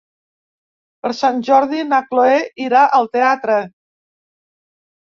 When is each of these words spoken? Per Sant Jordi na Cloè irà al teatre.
Per 1.03 1.11
Sant 1.17 1.43
Jordi 1.49 1.83
na 1.91 2.01
Cloè 2.09 2.41
irà 2.65 2.83
al 3.01 3.13
teatre. 3.19 3.61